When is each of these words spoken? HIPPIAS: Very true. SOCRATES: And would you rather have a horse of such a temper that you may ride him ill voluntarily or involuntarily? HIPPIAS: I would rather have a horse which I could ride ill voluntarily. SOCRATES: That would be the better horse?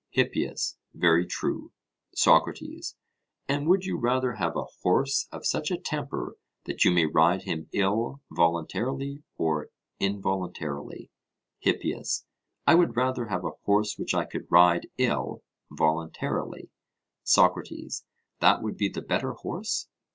HIPPIAS: 0.15 0.77
Very 0.95 1.27
true. 1.27 1.71
SOCRATES: 2.15 2.95
And 3.47 3.67
would 3.67 3.85
you 3.85 3.97
rather 3.99 4.33
have 4.37 4.55
a 4.55 4.63
horse 4.81 5.27
of 5.31 5.45
such 5.45 5.69
a 5.69 5.77
temper 5.77 6.37
that 6.63 6.83
you 6.83 6.89
may 6.89 7.05
ride 7.05 7.43
him 7.43 7.69
ill 7.71 8.19
voluntarily 8.31 9.21
or 9.37 9.69
involuntarily? 9.99 11.11
HIPPIAS: 11.59 12.25
I 12.65 12.73
would 12.73 12.97
rather 12.97 13.27
have 13.27 13.45
a 13.45 13.51
horse 13.63 13.99
which 13.99 14.15
I 14.15 14.25
could 14.25 14.47
ride 14.51 14.89
ill 14.97 15.43
voluntarily. 15.69 16.71
SOCRATES: 17.23 18.03
That 18.39 18.63
would 18.63 18.77
be 18.77 18.89
the 18.89 19.03
better 19.03 19.33
horse? 19.33 19.87